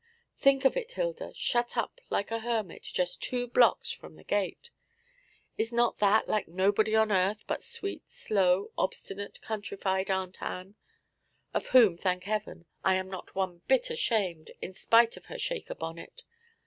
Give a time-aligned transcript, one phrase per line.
[0.39, 4.71] Think of it, Hilda, shut up like a hermit just two blocks from the gate!
[5.59, 10.73] Is not that like nobody on earth but sweet, slow, obstinate, countrified Aunt Ann?
[11.53, 15.75] of whom, thank heaven, I am not one bit ashamed, in spite of her Shaker
[15.75, 16.23] bonnet.